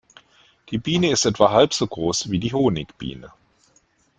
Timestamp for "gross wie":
1.85-2.39